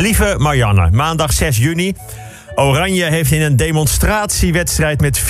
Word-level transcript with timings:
Lieve 0.00 0.34
Marianne, 0.38 0.90
maandag 0.90 1.32
6 1.32 1.56
juni. 1.56 1.94
Oranje 2.54 3.04
heeft 3.04 3.32
in 3.32 3.42
een 3.42 3.56
demonstratiewedstrijd 3.56 5.00
met 5.00 5.22
4-1 5.22 5.26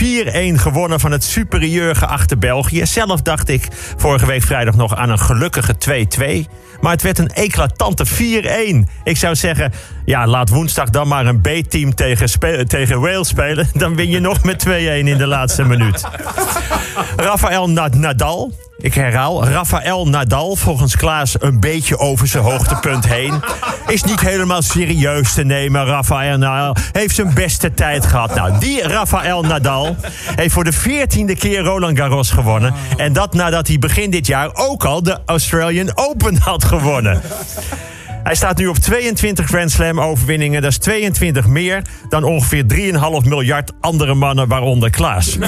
gewonnen 0.54 1.00
van 1.00 1.12
het 1.12 1.24
superieur 1.24 1.96
geachte 1.96 2.36
België. 2.36 2.86
Zelf 2.86 3.22
dacht 3.22 3.48
ik 3.48 3.68
vorige 3.96 4.26
week 4.26 4.42
vrijdag 4.42 4.74
nog 4.76 4.96
aan 4.96 5.10
een 5.10 5.18
gelukkige 5.18 5.74
2-2. 6.46 6.50
Maar 6.80 6.92
het 6.92 7.02
werd 7.02 7.18
een 7.18 7.28
eclatante 7.28 8.06
4-1. 8.06 8.08
Ik 9.04 9.16
zou 9.16 9.34
zeggen, 9.34 9.72
ja, 10.04 10.26
laat 10.26 10.48
woensdag 10.48 10.90
dan 10.90 11.08
maar 11.08 11.26
een 11.26 11.40
B-team 11.40 11.94
tegen, 11.94 12.38
tegen 12.68 13.00
Wales 13.00 13.28
spelen. 13.28 13.68
Dan 13.72 13.96
win 13.96 14.10
je 14.10 14.20
nog 14.20 14.42
met 14.44 14.66
2-1 14.68 14.70
in 14.70 15.18
de 15.18 15.26
laatste 15.26 15.64
minuut. 15.64 16.04
Rafael 17.16 17.70
Na- 17.70 17.88
Nadal. 17.96 18.52
Ik 18.80 18.94
herhaal, 18.94 19.44
Rafael 19.44 20.08
Nadal, 20.08 20.56
volgens 20.56 20.96
Klaas 20.96 21.36
een 21.38 21.60
beetje 21.60 21.98
over 21.98 22.26
zijn 22.26 22.44
hoogtepunt 22.44 23.08
heen. 23.08 23.40
Is 23.86 24.02
niet 24.02 24.20
helemaal 24.20 24.62
serieus 24.62 25.34
te 25.34 25.42
nemen. 25.42 25.86
Rafael 25.86 26.38
Nadal 26.38 26.76
heeft 26.92 27.14
zijn 27.14 27.34
beste 27.34 27.74
tijd 27.74 28.06
gehad. 28.06 28.34
Nou, 28.34 28.58
die 28.58 28.82
Rafael 28.82 29.42
Nadal 29.42 29.96
heeft 30.36 30.54
voor 30.54 30.64
de 30.64 30.72
veertiende 30.72 31.36
keer 31.36 31.60
Roland 31.60 31.98
Garros 31.98 32.30
gewonnen. 32.30 32.74
En 32.96 33.12
dat 33.12 33.34
nadat 33.34 33.66
hij 33.66 33.78
begin 33.78 34.10
dit 34.10 34.26
jaar 34.26 34.50
ook 34.54 34.84
al 34.84 35.02
de 35.02 35.18
Australian 35.26 35.90
Open 35.94 36.36
had 36.36 36.64
gewonnen. 36.64 37.22
Hij 38.22 38.34
staat 38.34 38.58
nu 38.58 38.66
op 38.66 38.76
22 38.76 39.46
Grand 39.46 39.70
Slam 39.70 40.00
overwinningen. 40.00 40.62
Dat 40.62 40.70
is 40.70 40.78
22 40.78 41.46
meer 41.46 41.82
dan 42.08 42.24
ongeveer 42.24 42.64
3,5 43.22 43.28
miljard 43.28 43.72
andere 43.80 44.14
mannen, 44.14 44.48
waaronder 44.48 44.90
Klaas. 44.90 45.38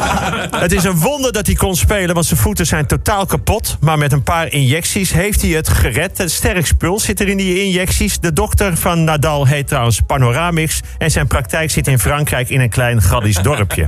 het 0.64 0.72
is 0.72 0.84
een 0.84 0.98
wonder 0.98 1.32
dat 1.32 1.46
hij 1.46 1.54
kon 1.54 1.76
spelen, 1.76 2.14
want 2.14 2.26
zijn 2.26 2.40
voeten 2.40 2.66
zijn 2.66 2.86
totaal 2.86 3.26
kapot. 3.26 3.76
Maar 3.80 3.98
met 3.98 4.12
een 4.12 4.22
paar 4.22 4.52
injecties 4.52 5.12
heeft 5.12 5.42
hij 5.42 5.50
het 5.50 5.68
gered. 5.68 6.18
Het 6.18 6.30
sterk 6.30 6.66
spul 6.66 7.00
zit 7.00 7.20
er 7.20 7.28
in 7.28 7.36
die 7.36 7.64
injecties. 7.64 8.20
De 8.20 8.32
dokter 8.32 8.76
van 8.76 9.04
Nadal 9.04 9.46
heet 9.46 9.68
trouwens 9.68 10.00
Panoramix. 10.06 10.80
En 10.98 11.10
zijn 11.10 11.26
praktijk 11.26 11.70
zit 11.70 11.86
in 11.86 11.98
Frankrijk 11.98 12.48
in 12.48 12.60
een 12.60 12.70
klein 12.70 13.02
Gallisch 13.02 13.42
dorpje. 13.48 13.86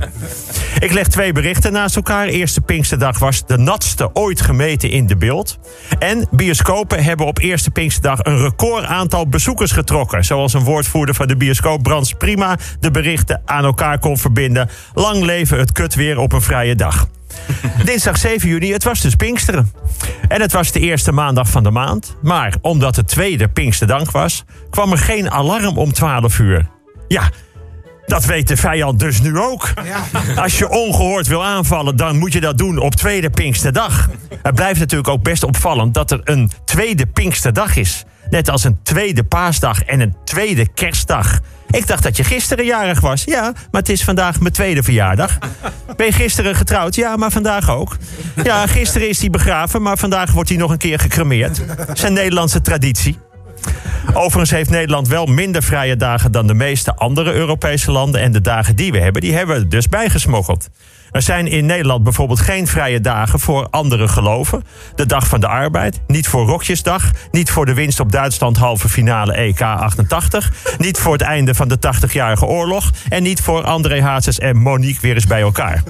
Ik 0.79 0.93
leg 0.93 1.07
twee 1.07 1.31
berichten 1.31 1.71
naast 1.71 1.95
elkaar. 1.95 2.27
Eerste 2.27 2.61
Pinksterdag 2.61 3.19
was 3.19 3.45
de 3.45 3.57
natste 3.57 4.09
ooit 4.13 4.41
gemeten 4.41 4.89
in 4.89 5.07
de 5.07 5.15
beeld. 5.15 5.57
En 5.99 6.27
bioscopen 6.31 7.03
hebben 7.03 7.25
op 7.25 7.39
Eerste 7.39 7.71
Pinksterdag 7.71 8.19
een 8.21 8.42
record 8.43 8.85
aantal 8.85 9.27
bezoekers 9.27 9.71
getrokken. 9.71 10.25
Zoals 10.25 10.53
een 10.53 10.63
woordvoerder 10.63 11.15
van 11.15 11.27
de 11.27 11.35
bioscoop 11.35 11.83
Brands 11.83 12.13
prima 12.13 12.57
de 12.79 12.91
berichten 12.91 13.41
aan 13.45 13.63
elkaar 13.63 13.99
kon 13.99 14.17
verbinden. 14.17 14.69
Lang 14.93 15.23
leven 15.23 15.57
het 15.57 15.71
kut 15.71 15.95
weer 15.95 16.17
op 16.17 16.33
een 16.33 16.41
vrije 16.41 16.75
dag. 16.75 17.07
Dinsdag 17.85 18.17
7 18.17 18.49
juni, 18.49 18.71
het 18.71 18.83
was 18.83 19.01
dus 19.01 19.15
Pinksteren. 19.15 19.71
En 20.27 20.41
het 20.41 20.51
was 20.51 20.71
de 20.71 20.79
eerste 20.79 21.11
maandag 21.11 21.49
van 21.49 21.63
de 21.63 21.71
maand. 21.71 22.15
Maar 22.21 22.55
omdat 22.61 22.95
het 22.95 23.07
tweede 23.07 23.47
Pinksterdank 23.47 24.11
was, 24.11 24.43
kwam 24.69 24.91
er 24.91 24.97
geen 24.97 25.31
alarm 25.31 25.77
om 25.77 25.93
12 25.93 26.39
uur. 26.39 26.69
Ja, 27.07 27.29
dat 28.05 28.25
weet 28.25 28.47
de 28.47 28.57
vijand 28.57 28.99
dus 28.99 29.21
nu 29.21 29.37
ook. 29.37 29.73
Als 30.35 30.57
je 30.57 30.69
ongehoord 30.69 31.27
wil 31.27 31.43
aanvallen, 31.43 31.95
dan 31.95 32.17
moet 32.17 32.33
je 32.33 32.41
dat 32.41 32.57
doen 32.57 32.77
op 32.77 32.95
tweede 32.95 33.29
Pinksterdag. 33.29 34.09
Het 34.41 34.55
blijft 34.55 34.79
natuurlijk 34.79 35.09
ook 35.09 35.23
best 35.23 35.43
opvallend 35.43 35.93
dat 35.93 36.11
er 36.11 36.21
een 36.23 36.51
tweede 36.65 37.05
Pinksterdag 37.05 37.75
is. 37.75 38.03
Net 38.29 38.49
als 38.49 38.63
een 38.63 38.79
tweede 38.83 39.23
paasdag 39.23 39.83
en 39.83 39.99
een 39.99 40.15
tweede 40.23 40.67
kerstdag. 40.73 41.39
Ik 41.69 41.87
dacht 41.87 42.03
dat 42.03 42.17
je 42.17 42.23
gisteren 42.23 42.65
jarig 42.65 42.99
was. 42.99 43.23
Ja, 43.23 43.41
maar 43.41 43.81
het 43.81 43.89
is 43.89 44.03
vandaag 44.03 44.39
mijn 44.39 44.53
tweede 44.53 44.83
verjaardag. 44.83 45.37
Ben 45.95 46.05
je 46.05 46.11
gisteren 46.11 46.55
getrouwd? 46.55 46.95
Ja, 46.95 47.15
maar 47.15 47.31
vandaag 47.31 47.69
ook. 47.69 47.97
Ja, 48.43 48.67
gisteren 48.67 49.09
is 49.09 49.19
hij 49.19 49.29
begraven, 49.29 49.81
maar 49.81 49.97
vandaag 49.97 50.31
wordt 50.31 50.49
hij 50.49 50.57
nog 50.57 50.71
een 50.71 50.77
keer 50.77 50.99
gecremeerd. 50.99 51.61
Dat 51.87 51.97
is 51.97 52.03
een 52.03 52.13
Nederlandse 52.13 52.61
traditie. 52.61 53.17
Overigens 54.13 54.51
heeft 54.51 54.69
Nederland 54.69 55.07
wel 55.07 55.25
minder 55.25 55.63
vrije 55.63 55.95
dagen 55.95 56.31
dan 56.31 56.47
de 56.47 56.53
meeste 56.53 56.95
andere 56.95 57.33
Europese 57.33 57.91
landen. 57.91 58.21
En 58.21 58.31
de 58.31 58.41
dagen 58.41 58.75
die 58.75 58.91
we 58.91 58.99
hebben, 58.99 59.21
die 59.21 59.33
hebben 59.33 59.59
we 59.59 59.67
dus 59.67 59.89
bijgesmokkeld. 59.89 60.69
Er 61.11 61.21
zijn 61.21 61.47
in 61.47 61.65
Nederland 61.65 62.03
bijvoorbeeld 62.03 62.39
geen 62.39 62.67
vrije 62.67 63.01
dagen 63.01 63.39
voor 63.39 63.67
andere 63.69 64.07
geloven. 64.07 64.63
De 64.95 65.05
dag 65.05 65.27
van 65.27 65.39
de 65.39 65.47
arbeid, 65.47 65.99
niet 66.07 66.27
voor 66.27 66.45
Rokjesdag, 66.45 67.11
niet 67.31 67.51
voor 67.51 67.65
de 67.65 67.73
winst 67.73 67.99
op 67.99 68.11
Duitsland 68.11 68.57
halve 68.57 68.89
finale 68.89 69.33
EK 69.33 69.61
88, 69.61 70.51
niet 70.77 70.99
voor 70.99 71.13
het 71.13 71.21
einde 71.21 71.55
van 71.55 71.67
de 71.67 71.77
80-jarige 71.77 72.45
oorlog 72.45 72.91
en 73.09 73.23
niet 73.23 73.41
voor 73.41 73.63
André 73.63 74.01
Hazes 74.01 74.39
en 74.39 74.57
Monique 74.57 75.01
weer 75.01 75.15
eens 75.15 75.27
bij 75.27 75.41
elkaar. 75.41 75.83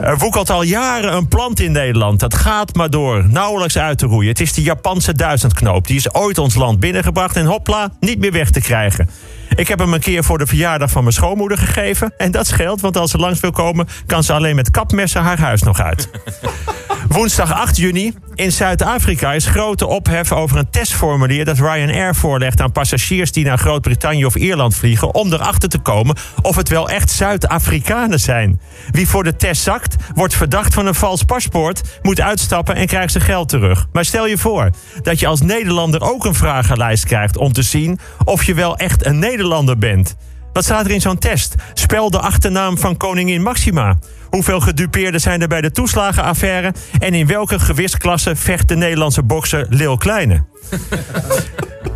Er 0.00 0.18
woekelt 0.18 0.50
al 0.50 0.62
jaren 0.62 1.16
een 1.16 1.28
plant 1.28 1.60
in 1.60 1.72
Nederland. 1.72 2.20
Dat 2.20 2.34
gaat 2.34 2.74
maar 2.74 2.90
door, 2.90 3.28
nauwelijks 3.28 3.78
uit 3.78 3.98
te 3.98 4.06
roeien. 4.06 4.28
Het 4.28 4.40
is 4.40 4.52
de 4.52 4.62
Japanse 4.62 5.12
duizendknoop. 5.12 5.86
Die 5.86 5.96
is 5.96 6.14
ooit 6.14 6.38
ons 6.38 6.54
land 6.54 6.80
binnengebracht 6.80 7.36
en 7.36 7.46
hopla, 7.46 7.90
niet 8.00 8.18
meer 8.18 8.32
weg 8.32 8.50
te 8.50 8.60
krijgen. 8.60 9.10
Ik 9.54 9.68
heb 9.68 9.78
hem 9.78 9.94
een 9.94 10.00
keer 10.00 10.24
voor 10.24 10.38
de 10.38 10.46
verjaardag 10.46 10.90
van 10.90 11.02
mijn 11.02 11.14
schoonmoeder 11.14 11.58
gegeven. 11.58 12.12
En 12.16 12.30
dat 12.30 12.46
scheelt, 12.46 12.80
want 12.80 12.96
als 12.96 13.10
ze 13.10 13.18
langs 13.18 13.40
wil 13.40 13.50
komen... 13.50 13.88
kan 14.06 14.24
ze 14.24 14.32
alleen 14.32 14.56
met 14.56 14.70
kapmessen 14.70 15.22
haar 15.22 15.38
huis 15.38 15.62
nog 15.62 15.80
uit. 15.80 16.10
Woensdag 17.10 17.52
8 17.52 17.76
juni. 17.76 18.12
In 18.34 18.52
Zuid-Afrika 18.52 19.32
is 19.32 19.46
grote 19.46 19.86
ophef 19.86 20.32
over 20.32 20.56
een 20.56 20.70
testformulier 20.70 21.44
dat 21.44 21.58
Ryanair 21.58 22.14
voorlegt 22.14 22.60
aan 22.60 22.72
passagiers 22.72 23.32
die 23.32 23.44
naar 23.44 23.58
Groot-Brittannië 23.58 24.24
of 24.24 24.36
Ierland 24.36 24.74
vliegen. 24.74 25.14
om 25.14 25.32
erachter 25.32 25.68
te 25.68 25.78
komen 25.78 26.16
of 26.42 26.56
het 26.56 26.68
wel 26.68 26.88
echt 26.88 27.10
Zuid-Afrikanen 27.10 28.20
zijn. 28.20 28.60
Wie 28.90 29.08
voor 29.08 29.24
de 29.24 29.36
test 29.36 29.62
zakt, 29.62 29.96
wordt 30.14 30.34
verdacht 30.34 30.74
van 30.74 30.86
een 30.86 30.94
vals 30.94 31.22
paspoort, 31.22 31.98
moet 32.02 32.20
uitstappen 32.20 32.74
en 32.74 32.86
krijgt 32.86 33.12
zijn 33.12 33.24
geld 33.24 33.48
terug. 33.48 33.86
Maar 33.92 34.04
stel 34.04 34.26
je 34.26 34.38
voor 34.38 34.70
dat 35.02 35.20
je 35.20 35.26
als 35.26 35.40
Nederlander 35.40 36.02
ook 36.02 36.24
een 36.24 36.34
vragenlijst 36.34 37.04
krijgt 37.04 37.36
om 37.36 37.52
te 37.52 37.62
zien 37.62 37.98
of 38.24 38.44
je 38.44 38.54
wel 38.54 38.76
echt 38.76 39.06
een 39.06 39.18
Nederlander 39.18 39.78
bent. 39.78 40.16
Wat 40.52 40.64
staat 40.64 40.84
er 40.84 40.90
in 40.90 41.00
zo'n 41.00 41.18
test? 41.18 41.54
Spel 41.74 42.10
de 42.10 42.18
achternaam 42.18 42.78
van 42.78 42.96
koningin 42.96 43.42
Maxima. 43.42 43.98
Hoeveel 44.28 44.60
gedupeerden 44.60 45.20
zijn 45.20 45.42
er 45.42 45.48
bij 45.48 45.60
de 45.60 45.70
toeslagenaffaire? 45.70 46.74
En 46.98 47.14
in 47.14 47.26
welke 47.26 47.58
gewichtsklasse 47.58 48.36
vecht 48.36 48.68
de 48.68 48.76
Nederlandse 48.76 49.22
bokser 49.22 49.66
Lil 49.68 49.96
Kleine? 49.96 50.44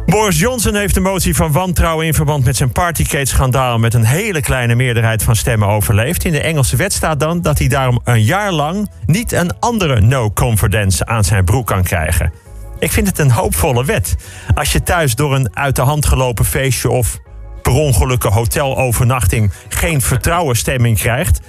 Boris 0.06 0.38
Johnson 0.38 0.74
heeft 0.74 0.94
de 0.94 1.00
motie 1.00 1.36
van 1.36 1.52
wantrouwen 1.52 2.06
in 2.06 2.14
verband 2.14 2.44
met 2.44 2.56
zijn 2.56 2.72
Partygate-schandaal 2.72 3.78
met 3.78 3.94
een 3.94 4.04
hele 4.04 4.40
kleine 4.40 4.74
meerderheid 4.74 5.22
van 5.22 5.36
stemmen 5.36 5.68
overleefd. 5.68 6.24
In 6.24 6.32
de 6.32 6.40
Engelse 6.40 6.76
wet 6.76 6.92
staat 6.92 7.20
dan 7.20 7.42
dat 7.42 7.58
hij 7.58 7.68
daarom 7.68 8.00
een 8.04 8.22
jaar 8.22 8.52
lang 8.52 8.90
niet 9.06 9.32
een 9.32 9.50
andere 9.60 10.00
no-confidence 10.00 11.06
aan 11.06 11.24
zijn 11.24 11.44
broek 11.44 11.66
kan 11.66 11.82
krijgen. 11.82 12.32
Ik 12.78 12.92
vind 12.92 13.06
het 13.06 13.18
een 13.18 13.30
hoopvolle 13.30 13.84
wet. 13.84 14.16
Als 14.54 14.72
je 14.72 14.82
thuis 14.82 15.14
door 15.14 15.34
een 15.34 15.56
uit 15.56 15.76
de 15.76 15.82
hand 15.82 16.06
gelopen 16.06 16.44
feestje 16.44 16.90
of 16.90 17.18
per 17.64 17.72
ongelukke 17.72 18.28
hotelovernachting 18.28 19.52
geen 19.68 20.00
vertrouwenstemming 20.00 20.98
krijgt. 20.98 21.40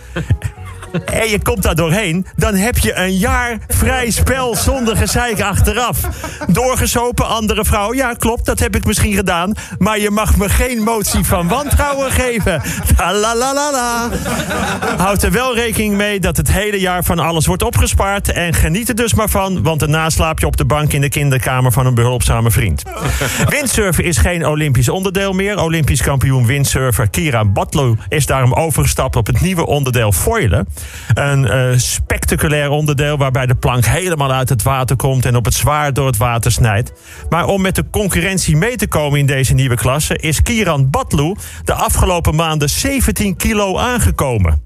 En 1.06 1.30
je 1.30 1.40
komt 1.42 1.64
daar 1.64 1.76
doorheen, 1.76 2.26
dan 2.36 2.56
heb 2.56 2.78
je 2.78 2.96
een 2.96 3.18
jaar 3.18 3.58
vrij 3.68 4.12
spel 4.12 4.56
zonder 4.56 4.98
gezeik 4.98 5.42
achteraf. 5.42 6.00
Doorgesopen, 6.48 7.28
andere 7.28 7.66
vrouw. 7.66 7.94
Ja, 7.94 8.14
klopt, 8.14 8.46
dat 8.46 8.60
heb 8.60 8.76
ik 8.76 8.86
misschien 8.86 9.14
gedaan. 9.14 9.54
Maar 9.78 10.00
je 10.00 10.10
mag 10.10 10.38
me 10.38 10.50
geen 10.50 10.84
motie 10.84 11.24
van 11.24 11.48
wantrouwen 11.48 12.12
geven. 12.12 12.62
La 12.98 13.14
la 13.14 13.36
la 13.36 13.54
la 13.54 13.72
la. 13.72 14.10
Houd 14.98 15.24
er 15.24 15.32
wel 15.32 15.56
rekening 15.56 15.96
mee 15.96 16.20
dat 16.20 16.38
het 16.38 16.52
hele 16.52 16.80
jaar 16.80 17.04
van 17.04 17.20
alles 17.20 17.46
wordt 17.46 17.64
opgespaard. 17.64 18.32
En 18.32 18.54
geniet 18.54 18.90
er 18.90 18.96
dus 18.96 19.14
maar 19.14 19.30
van, 19.30 19.64
want 19.64 19.80
daarna 19.80 20.10
slaap 20.10 20.40
je 20.40 20.46
op 20.46 20.58
de 20.58 20.66
bank 20.66 20.94
in 20.94 21.02
de 21.02 21.10
kinderkamer 21.10 21.72
van 21.72 21.86
een 21.86 21.96
behulpzame 21.96 22.52
vriend. 22.52 22.84
Windsurfen 23.50 24.04
is 24.04 24.18
geen 24.18 24.46
Olympisch 24.46 24.90
onderdeel 24.90 25.34
meer. 25.34 25.60
Olympisch 25.60 26.02
kampioen 26.02 26.46
windsurfer 26.46 27.10
Kira 27.10 27.46
Batlo 27.46 27.96
is 28.10 28.26
daarom 28.26 28.54
overgestapt 28.54 29.16
op 29.16 29.28
het 29.28 29.42
nieuwe 29.42 29.66
onderdeel 29.66 30.12
foilen. 30.12 30.68
Een 31.14 31.48
eh, 31.48 31.78
spectaculair 31.78 32.70
onderdeel 32.70 33.18
waarbij 33.18 33.46
de 33.46 33.56
plank 33.56 33.86
helemaal 33.86 34.32
uit 34.32 34.50
het 34.50 34.64
water 34.64 34.96
komt 34.96 35.26
en 35.26 35.36
op 35.36 35.46
het 35.46 35.54
zwaard 35.54 35.96
door 35.96 36.08
het 36.08 36.18
water 36.18 36.52
snijdt. 36.52 36.92
Maar 37.30 37.46
om 37.46 37.62
met 37.62 37.76
de 37.76 37.90
concurrentie 37.92 38.58
mee 38.58 38.76
te 38.76 38.88
komen 38.88 39.20
in 39.20 39.26
deze 39.26 39.54
nieuwe 39.54 39.76
klasse 39.76 40.18
is 40.18 40.42
Kieran 40.42 40.90
Batlu 40.90 41.36
de 41.64 41.74
afgelopen 41.74 42.36
maanden 42.36 42.70
17 42.70 43.36
kilo 43.36 43.78
aangekomen. 43.78 44.62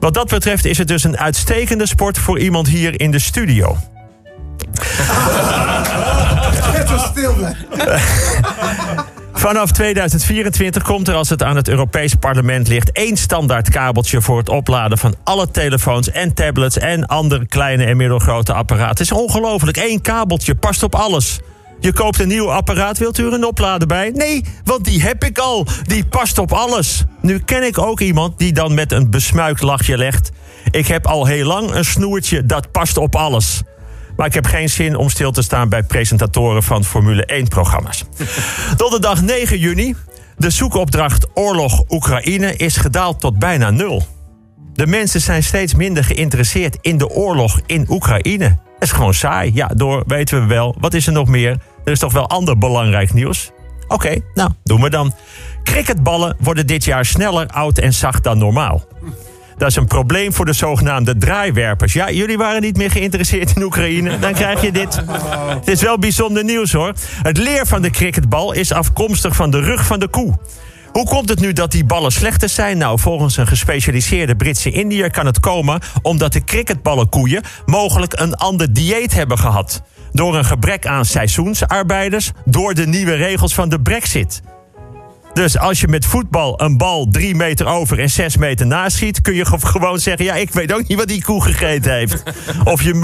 Wat 0.00 0.14
dat 0.14 0.28
betreft 0.28 0.64
is 0.64 0.78
het 0.78 0.88
dus 0.88 1.04
een 1.04 1.18
uitstekende 1.18 1.86
sport 1.86 2.18
voor 2.18 2.38
iemand 2.38 2.68
hier 2.68 3.00
in 3.00 3.10
de 3.10 3.18
studio. 3.18 3.76
Even 6.74 7.00
stil 7.00 7.34
blijven. 7.34 7.66
Vanaf 9.46 9.70
2024 9.70 10.82
komt 10.82 11.08
er, 11.08 11.14
als 11.14 11.28
het 11.28 11.42
aan 11.42 11.56
het 11.56 11.68
Europees 11.68 12.14
Parlement 12.14 12.68
ligt, 12.68 12.92
één 12.92 13.16
standaard 13.16 13.70
kabeltje 13.70 14.20
voor 14.20 14.38
het 14.38 14.48
opladen 14.48 14.98
van 14.98 15.14
alle 15.24 15.50
telefoons 15.50 16.10
en 16.10 16.34
tablets 16.34 16.78
en 16.78 17.06
andere 17.06 17.46
kleine 17.46 17.84
en 17.84 17.96
middelgrote 17.96 18.52
apparaten. 18.52 18.88
Het 18.88 19.00
is 19.00 19.12
ongelooflijk. 19.12 19.76
Eén 19.76 20.00
kabeltje 20.00 20.54
past 20.54 20.82
op 20.82 20.94
alles. 20.94 21.40
Je 21.80 21.92
koopt 21.92 22.20
een 22.20 22.28
nieuw 22.28 22.50
apparaat, 22.50 22.98
wilt 22.98 23.18
u 23.18 23.26
er 23.26 23.32
een 23.32 23.44
oplader 23.44 23.86
bij? 23.86 24.10
Nee, 24.14 24.44
want 24.64 24.84
die 24.84 25.02
heb 25.02 25.24
ik 25.24 25.38
al. 25.38 25.66
Die 25.82 26.04
past 26.04 26.38
op 26.38 26.52
alles. 26.52 27.04
Nu 27.20 27.38
ken 27.38 27.66
ik 27.66 27.78
ook 27.78 28.00
iemand 28.00 28.38
die 28.38 28.52
dan 28.52 28.74
met 28.74 28.92
een 28.92 29.10
besmuikt 29.10 29.62
lachje 29.62 29.96
legt. 29.96 30.30
Ik 30.70 30.86
heb 30.86 31.06
al 31.06 31.26
heel 31.26 31.46
lang 31.46 31.74
een 31.74 31.84
snoertje 31.84 32.46
dat 32.46 32.70
past 32.70 32.96
op 32.96 33.14
alles. 33.14 33.62
Maar 34.16 34.26
ik 34.26 34.34
heb 34.34 34.46
geen 34.46 34.68
zin 34.68 34.96
om 34.96 35.08
stil 35.08 35.32
te 35.32 35.42
staan 35.42 35.68
bij 35.68 35.82
presentatoren 35.82 36.62
van 36.62 36.84
Formule 36.84 37.42
1-programma's. 37.44 38.04
Donderdag 38.76 39.22
9 39.36 39.58
juni. 39.58 39.94
De 40.36 40.50
zoekopdracht 40.50 41.26
Oorlog 41.34 41.82
Oekraïne 41.88 42.56
is 42.56 42.76
gedaald 42.76 43.20
tot 43.20 43.38
bijna 43.38 43.70
nul. 43.70 44.06
De 44.72 44.86
mensen 44.86 45.20
zijn 45.20 45.42
steeds 45.42 45.74
minder 45.74 46.04
geïnteresseerd 46.04 46.78
in 46.80 46.98
de 46.98 47.08
oorlog 47.08 47.60
in 47.66 47.86
Oekraïne. 47.88 48.44
Het 48.44 48.88
is 48.88 48.92
gewoon 48.92 49.14
saai. 49.14 49.50
Ja, 49.54 49.66
door 49.66 50.04
weten 50.06 50.40
we 50.40 50.46
wel. 50.46 50.76
Wat 50.78 50.94
is 50.94 51.06
er 51.06 51.12
nog 51.12 51.28
meer? 51.28 51.56
Er 51.84 51.92
is 51.92 51.98
toch 51.98 52.12
wel 52.12 52.28
ander 52.28 52.58
belangrijk 52.58 53.12
nieuws? 53.12 53.50
Oké, 53.88 54.16
nou, 54.34 54.50
doen 54.62 54.80
we 54.82 54.90
dan. 54.90 55.12
Cricketballen 55.64 56.36
worden 56.40 56.66
dit 56.66 56.84
jaar 56.84 57.04
sneller, 57.04 57.46
oud 57.46 57.78
en 57.78 57.92
zacht 57.92 58.24
dan 58.24 58.38
normaal. 58.38 58.84
Dat 59.58 59.68
is 59.68 59.76
een 59.76 59.86
probleem 59.86 60.32
voor 60.32 60.44
de 60.44 60.52
zogenaamde 60.52 61.16
draaiwerpers. 61.16 61.92
Ja, 61.92 62.10
jullie 62.10 62.36
waren 62.36 62.62
niet 62.62 62.76
meer 62.76 62.90
geïnteresseerd 62.90 63.56
in 63.56 63.62
Oekraïne. 63.62 64.18
Dan 64.18 64.32
krijg 64.32 64.62
je 64.62 64.72
dit. 64.72 65.02
Het 65.48 65.68
is 65.68 65.82
wel 65.82 65.98
bijzonder 65.98 66.44
nieuws 66.44 66.72
hoor. 66.72 66.92
Het 67.22 67.38
leer 67.38 67.66
van 67.66 67.82
de 67.82 67.90
cricketbal 67.90 68.52
is 68.52 68.72
afkomstig 68.72 69.36
van 69.36 69.50
de 69.50 69.60
rug 69.60 69.86
van 69.86 69.98
de 69.98 70.08
koe. 70.08 70.34
Hoe 70.92 71.04
komt 71.04 71.28
het 71.28 71.40
nu 71.40 71.52
dat 71.52 71.70
die 71.70 71.84
ballen 71.84 72.12
slechter 72.12 72.48
zijn? 72.48 72.78
Nou, 72.78 72.98
volgens 72.98 73.36
een 73.36 73.46
gespecialiseerde 73.46 74.36
Britse 74.36 74.70
Indiër 74.70 75.10
kan 75.10 75.26
het 75.26 75.40
komen 75.40 75.80
omdat 76.02 76.32
de 76.32 76.44
cricketballenkoeien 76.44 77.42
mogelijk 77.66 78.20
een 78.20 78.34
ander 78.34 78.72
dieet 78.72 79.14
hebben 79.14 79.38
gehad. 79.38 79.82
Door 80.12 80.36
een 80.36 80.44
gebrek 80.44 80.86
aan 80.86 81.04
seizoensarbeiders, 81.04 82.30
door 82.44 82.74
de 82.74 82.86
nieuwe 82.86 83.14
regels 83.14 83.54
van 83.54 83.68
de 83.68 83.80
Brexit. 83.80 84.42
Dus 85.36 85.58
als 85.58 85.80
je 85.80 85.88
met 85.88 86.04
voetbal 86.04 86.62
een 86.62 86.76
bal 86.76 87.06
drie 87.10 87.34
meter 87.34 87.66
over 87.66 87.98
en 87.98 88.10
zes 88.10 88.36
meter 88.36 88.66
naast 88.66 88.96
schiet... 88.96 89.20
kun 89.20 89.34
je 89.34 89.44
gewoon 89.60 89.98
zeggen, 89.98 90.24
ja, 90.24 90.34
ik 90.34 90.52
weet 90.52 90.72
ook 90.72 90.88
niet 90.88 90.98
wat 90.98 91.08
die 91.08 91.24
koe 91.24 91.42
gegeten 91.42 91.92
heeft. 91.92 92.22
Of 92.64 92.82
je 92.82 92.94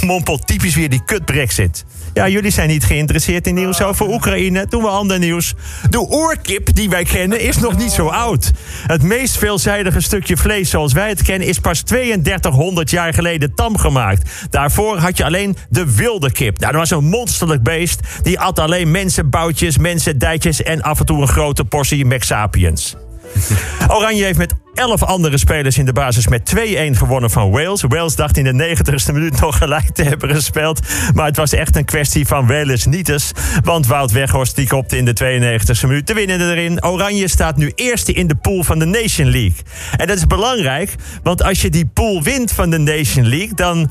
mompelt 0.00 0.46
typisch 0.46 0.74
weer 0.74 0.88
die 0.88 1.04
kut 1.04 1.24
brexit. 1.24 1.84
Ja, 2.14 2.28
jullie 2.28 2.50
zijn 2.50 2.68
niet 2.68 2.84
geïnteresseerd 2.84 3.46
in 3.46 3.54
nieuws 3.54 3.82
over 3.82 4.08
Oekraïne. 4.08 4.66
Doen 4.68 4.82
we 4.82 4.88
ander 4.88 5.18
nieuws. 5.18 5.54
De 5.90 6.00
oorkip 6.00 6.74
die 6.74 6.90
wij 6.90 7.04
kennen 7.04 7.40
is 7.40 7.58
nog 7.58 7.78
niet 7.78 7.90
zo 7.90 8.06
oud. 8.06 8.50
Het 8.86 9.02
meest 9.02 9.38
veelzijdige 9.38 10.00
stukje 10.00 10.36
vlees 10.36 10.70
zoals 10.70 10.92
wij 10.92 11.08
het 11.08 11.22
kennen... 11.22 11.48
is 11.48 11.58
pas 11.58 11.80
3200 11.82 12.90
jaar 12.90 13.14
geleden 13.14 13.54
tam 13.54 13.78
gemaakt. 13.78 14.30
Daarvoor 14.50 14.98
had 14.98 15.16
je 15.16 15.24
alleen 15.24 15.56
de 15.68 15.94
wilde 15.94 16.32
kip. 16.32 16.58
Nou, 16.58 16.72
dat 16.72 16.80
was 16.80 16.98
een 16.98 17.08
monsterlijk 17.08 17.62
beest. 17.62 18.00
Die 18.22 18.40
at 18.40 18.58
alleen 18.58 18.90
mensenboutjes, 18.90 19.78
mensendijtjes... 19.78 20.62
en 20.62 20.82
af 20.82 20.98
en 20.98 21.06
toe 21.06 21.20
een 21.20 21.28
grote 21.28 21.61
portie 21.64 22.04
Mac 22.04 22.22
Sapiens. 22.22 22.96
Oranje 23.96 24.24
heeft 24.24 24.38
met 24.38 24.54
11 24.74 25.02
andere 25.02 25.38
spelers 25.38 25.78
in 25.78 25.84
de 25.84 25.92
basis 25.92 26.28
met 26.28 26.54
2-1 26.56 26.60
gewonnen 26.90 27.30
van 27.30 27.50
Wales. 27.50 27.82
Wales 27.82 28.16
dacht 28.16 28.36
in 28.36 28.44
de 28.44 28.76
90ste 28.76 29.12
minuut 29.12 29.40
nog 29.40 29.58
gelijk 29.58 29.94
te 29.94 30.02
hebben 30.02 30.30
gespeeld. 30.30 30.80
Maar 31.14 31.26
het 31.26 31.36
was 31.36 31.52
echt 31.52 31.76
een 31.76 31.84
kwestie 31.84 32.26
van 32.26 32.46
Wales 32.46 32.86
nietes. 32.86 33.32
Want 33.62 33.86
Wout 33.86 34.10
Weghorst 34.10 34.56
die 34.56 34.66
kopte 34.66 34.96
in 34.96 35.04
de 35.04 35.14
92ste 35.22 35.86
minuut 35.86 36.06
te 36.06 36.14
winnen 36.14 36.50
erin. 36.50 36.84
Oranje 36.84 37.28
staat 37.28 37.56
nu 37.56 37.72
eerste 37.74 38.12
in 38.12 38.26
de 38.26 38.34
pool 38.34 38.62
van 38.62 38.78
de 38.78 38.84
Nation 38.84 39.30
League. 39.30 39.58
En 39.96 40.06
dat 40.06 40.16
is 40.16 40.26
belangrijk, 40.26 40.94
want 41.22 41.42
als 41.42 41.62
je 41.62 41.70
die 41.70 41.86
pool 41.86 42.22
wint 42.22 42.52
van 42.52 42.70
de 42.70 42.78
Nation 42.78 43.28
League... 43.28 43.54
dan 43.54 43.90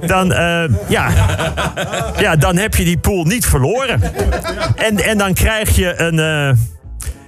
dan, 0.00 0.30
uh, 0.32 0.64
ja, 0.88 1.10
ja, 2.18 2.36
dan 2.36 2.56
heb 2.56 2.74
je 2.74 2.84
die 2.84 2.98
pool 2.98 3.24
niet 3.24 3.46
verloren. 3.46 4.00
En, 4.76 4.96
en 4.96 5.18
dan 5.18 5.34
krijg 5.34 5.76
je 5.76 6.00
een. 6.00 6.14
Uh, 6.14 6.58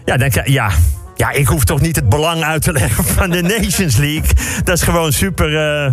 ja, 0.05 0.17
dan, 0.17 0.31
ja, 0.45 0.71
ja, 1.17 1.31
ik 1.31 1.47
hoef 1.47 1.65
toch 1.65 1.81
niet 1.81 1.97
het 1.97 2.09
belang 2.09 2.43
uit 2.43 2.63
te 2.63 2.73
leggen 2.73 3.05
van 3.05 3.31
de 3.31 3.43
Nations 3.43 3.97
League. 3.97 4.31
Dat 4.65 4.77
is 4.77 4.83
gewoon 4.83 5.13
super. 5.13 5.51
Uh, 5.51 5.93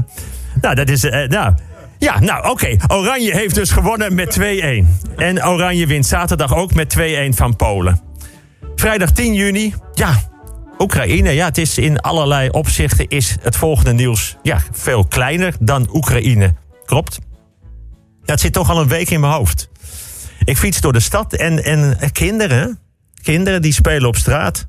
nou, 0.62 0.76
dat 0.76 0.90
is. 0.90 1.02
Nou. 1.28 1.54
Ja, 1.98 2.20
nou 2.20 2.50
oké. 2.50 2.76
Oranje 2.88 3.36
heeft 3.36 3.56
dus 3.56 3.72
gewonnen 3.72 4.16
met 4.16 4.40
2-1. 4.40 4.44
En 5.16 5.46
Oranje 5.46 5.88
wint 5.88 6.06
zaterdag 6.06 6.56
ook 6.56 6.74
met 6.74 6.98
2-1 6.98 7.02
van 7.30 7.56
Polen. 7.56 8.02
Vrijdag 8.76 9.12
10 9.12 9.34
juni. 9.34 9.74
Ja, 9.94 10.14
Oekraïne. 10.82 11.32
Ja, 11.32 11.46
het 11.46 11.58
is 11.58 11.78
in 11.78 12.00
allerlei 12.00 12.50
opzichten 12.50 13.08
is 13.08 13.36
het 13.42 13.56
volgende 13.56 13.94
nieuws 13.94 14.38
ja, 14.44 14.58
veel 14.72 15.06
kleiner 15.06 15.54
dan 15.60 15.90
Oekraïne. 15.94 16.54
Klopt. 16.92 17.20
Dat 18.24 18.40
zit 18.40 18.54
toch 18.54 18.70
al 18.70 18.82
een 18.82 18.88
week 18.88 19.10
in 19.10 19.20
mijn 19.20 19.34
hoofd. 19.34 19.70
Ik 20.44 20.58
fiets 20.58 20.82
door 20.82 20.94
de 20.94 21.00
stad 21.00 21.34
en, 21.34 21.64
en 21.64 22.12
kinderen, 22.12 22.80
kinderen 23.22 23.62
die 23.62 23.74
spelen 23.74 24.08
op 24.08 24.16
straat. 24.16 24.68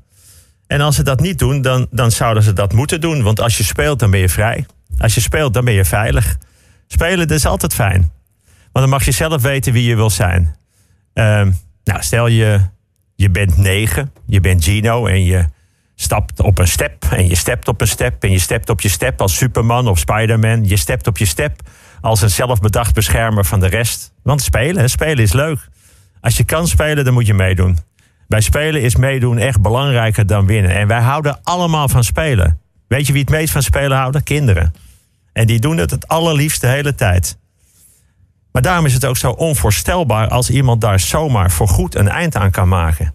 En 0.67 0.81
als 0.81 0.95
ze 0.95 1.03
dat 1.03 1.19
niet 1.19 1.39
doen, 1.39 1.61
dan, 1.61 1.87
dan 1.91 2.11
zouden 2.11 2.43
ze 2.43 2.53
dat 2.53 2.73
moeten 2.73 3.01
doen. 3.01 3.23
Want 3.23 3.39
als 3.39 3.57
je 3.57 3.63
speelt, 3.63 3.99
dan 3.99 4.11
ben 4.11 4.19
je 4.19 4.29
vrij. 4.29 4.65
Als 4.97 5.15
je 5.15 5.21
speelt, 5.21 5.53
dan 5.53 5.65
ben 5.65 5.73
je 5.73 5.85
veilig. 5.85 6.37
Spelen, 6.87 7.27
is 7.27 7.45
altijd 7.45 7.73
fijn. 7.73 7.99
Want 8.71 8.71
dan 8.71 8.89
mag 8.89 9.05
je 9.05 9.11
zelf 9.11 9.41
weten 9.41 9.73
wie 9.73 9.83
je 9.83 9.95
wil 9.95 10.09
zijn. 10.09 10.55
Uh, 11.13 11.23
nou, 11.83 11.99
stel 11.99 12.27
je, 12.27 12.59
je 13.15 13.29
bent 13.29 13.57
negen, 13.57 14.13
je 14.25 14.39
bent 14.39 14.63
Gino 14.63 15.05
en 15.05 15.23
je 15.23 15.45
stapt 15.95 16.39
op 16.39 16.59
een 16.59 16.67
step 16.67 17.05
en 17.11 17.27
je 17.27 17.35
stept 17.35 17.67
op 17.67 17.81
een 17.81 17.87
step 17.87 18.23
en 18.23 18.31
je 18.31 18.39
stept 18.39 18.69
op 18.69 18.81
je 18.81 18.89
step 18.89 19.21
als 19.21 19.37
Superman 19.37 19.87
of 19.87 19.99
Spider-Man. 19.99 20.65
Je 20.67 20.77
stept 20.77 21.07
op 21.07 21.17
je 21.17 21.25
step 21.25 21.61
als 22.03 22.21
een 22.21 22.29
zelfbedacht 22.29 22.93
beschermer 22.93 23.45
van 23.45 23.59
de 23.59 23.67
rest. 23.67 24.13
Want 24.23 24.41
spelen, 24.41 24.89
spelen 24.89 25.23
is 25.23 25.33
leuk. 25.33 25.69
Als 26.21 26.37
je 26.37 26.43
kan 26.43 26.67
spelen, 26.67 27.05
dan 27.05 27.13
moet 27.13 27.27
je 27.27 27.33
meedoen. 27.33 27.77
Bij 28.27 28.41
spelen 28.41 28.81
is 28.81 28.95
meedoen 28.95 29.37
echt 29.37 29.61
belangrijker 29.61 30.25
dan 30.25 30.45
winnen. 30.45 30.75
En 30.75 30.87
wij 30.87 31.01
houden 31.01 31.39
allemaal 31.43 31.87
van 31.89 32.03
spelen. 32.03 32.59
Weet 32.87 33.07
je 33.07 33.13
wie 33.13 33.21
het 33.21 33.29
meest 33.29 33.51
van 33.51 33.61
spelen 33.61 33.97
houden? 33.97 34.23
Kinderen. 34.23 34.73
En 35.33 35.47
die 35.47 35.59
doen 35.59 35.77
het 35.77 35.91
het 35.91 36.07
allerliefst 36.07 36.61
de 36.61 36.67
hele 36.67 36.95
tijd. 36.95 37.37
Maar 38.51 38.61
daarom 38.61 38.85
is 38.85 38.93
het 38.93 39.05
ook 39.05 39.17
zo 39.17 39.31
onvoorstelbaar 39.31 40.27
als 40.27 40.49
iemand 40.49 40.81
daar 40.81 40.99
zomaar 40.99 41.51
voor 41.51 41.67
goed 41.67 41.95
een 41.95 42.09
eind 42.09 42.35
aan 42.35 42.51
kan 42.51 42.67
maken. 42.67 43.13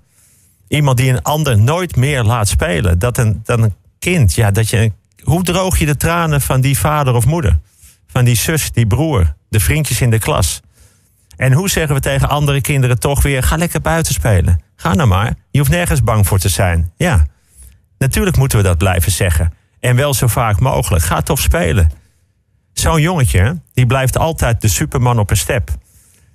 Iemand 0.69 0.97
die 0.97 1.11
een 1.11 1.23
ander 1.23 1.59
nooit 1.59 1.97
meer 1.97 2.23
laat 2.23 2.49
spelen. 2.49 2.99
Dat 2.99 3.19
een, 3.19 3.41
dat 3.45 3.59
een 3.59 3.75
kind, 3.99 4.35
ja, 4.35 4.51
dat 4.51 4.69
je. 4.69 4.93
Hoe 5.23 5.43
droog 5.43 5.79
je 5.79 5.87
de 5.87 5.97
tranen 5.97 6.41
van 6.41 6.61
die 6.61 6.79
vader 6.79 7.15
of 7.15 7.27
moeder? 7.27 7.59
Van 8.13 8.25
die 8.25 8.37
zus, 8.37 8.73
die 8.73 8.87
broer, 8.87 9.35
de 9.49 9.61
vriendjes 9.61 10.01
in 10.01 10.11
de 10.11 10.19
klas? 10.19 10.61
En 11.37 11.53
hoe 11.53 11.71
zeggen 11.71 11.95
we 11.95 12.01
tegen 12.01 12.29
andere 12.29 12.61
kinderen 12.61 12.99
toch 12.99 13.23
weer: 13.23 13.43
ga 13.43 13.57
lekker 13.57 13.81
buiten 13.81 14.15
spelen? 14.15 14.61
Ga 14.77 14.95
nou 14.95 15.09
maar. 15.09 15.35
Je 15.51 15.59
hoeft 15.59 15.71
nergens 15.71 16.03
bang 16.03 16.27
voor 16.27 16.39
te 16.39 16.49
zijn. 16.49 16.93
Ja, 16.97 17.27
natuurlijk 17.99 18.37
moeten 18.37 18.59
we 18.59 18.65
dat 18.65 18.79
blijven 18.79 19.13
zeggen. 19.13 19.53
En 19.81 19.97
wel 19.97 20.15
zo 20.15 20.27
vaak 20.27 20.61
mogelijk. 20.61 21.05
Ga 21.05 21.21
tof 21.21 21.41
spelen. 21.41 21.91
Zo'n 22.73 23.01
jongetje, 23.01 23.61
die 23.73 23.87
blijft 23.87 24.19
altijd 24.19 24.61
de 24.61 24.69
superman 24.69 25.19
op 25.19 25.31
een 25.31 25.37
step. 25.37 25.71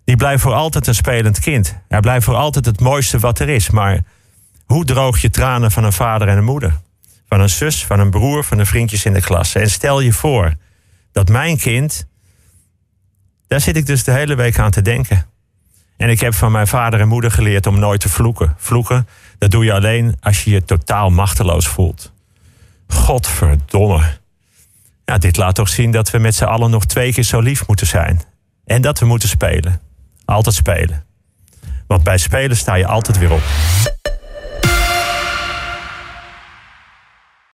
Die 0.06 0.16
blijft 0.16 0.42
voor 0.42 0.54
altijd 0.54 0.88
een 0.88 0.96
spelend 0.96 1.40
kind. 1.40 1.76
Hij 1.88 2.00
blijft 2.00 2.26
voor 2.26 2.36
altijd 2.36 2.66
het 2.66 2.80
mooiste 2.80 3.20
wat 3.20 3.40
er 3.40 3.50
is. 3.50 3.70
Maar 3.70 4.00
hoe 4.66 4.86
droog 4.86 5.22
je 5.22 5.30
tranen 5.30 5.72
van 5.72 5.84
een 5.84 5.94
vader 5.94 6.28
en 6.28 6.38
een 6.38 6.44
moeder? 6.44 6.80
Van 7.28 7.40
een 7.40 7.50
zus, 7.50 7.86
van 7.86 8.00
een 8.00 8.10
broer, 8.10 8.44
van 8.44 8.58
de 8.58 8.66
vriendjes 8.66 9.06
in 9.06 9.14
de 9.14 9.22
klas. 9.22 9.56
En 9.56 9.70
stel 9.70 10.00
je 10.00 10.14
voor 10.14 10.54
dat 11.14 11.30
mijn 11.30 11.58
kind. 11.58 12.08
Daar 13.48 13.62
zit 13.62 13.76
ik 13.76 13.86
dus 13.86 14.04
de 14.04 14.12
hele 14.12 14.36
week 14.36 14.60
aan 14.60 14.72
te 14.72 14.82
denken. 14.82 15.26
En 15.98 16.10
ik 16.10 16.20
heb 16.20 16.34
van 16.34 16.52
mijn 16.52 16.68
vader 16.68 17.00
en 17.00 17.08
moeder 17.08 17.32
geleerd 17.32 17.68
om 17.68 17.80
nooit 17.80 18.00
te 18.00 18.10
vloeken. 18.10 18.56
Vloeken, 18.58 19.08
dat 19.38 19.52
doe 19.52 19.66
je 19.66 19.74
alleen 19.74 20.16
als 20.20 20.44
je 20.44 20.52
je 20.52 20.64
totaal 20.64 21.10
machteloos 21.10 21.68
voelt. 21.68 22.14
Godverdomme. 22.88 24.18
Ja, 25.06 25.18
dit 25.18 25.38
laat 25.38 25.56
toch 25.56 25.70
zien 25.70 25.92
dat 25.92 26.12
we 26.12 26.18
met 26.18 26.36
z'n 26.36 26.44
allen 26.44 26.70
nog 26.70 26.86
twee 26.86 27.14
keer 27.14 27.24
zo 27.24 27.40
lief 27.40 27.68
moeten 27.68 27.88
zijn. 27.88 28.22
En 28.66 28.82
dat 28.82 29.00
we 29.00 29.06
moeten 29.06 29.30
spelen. 29.30 29.82
Altijd 30.26 30.56
spelen. 30.56 31.06
Want 31.88 32.04
bij 32.04 32.18
spelen 32.18 32.58
sta 32.58 32.76
je 32.76 32.88
altijd 32.88 33.18
weer 33.18 33.32
op. 33.32 33.42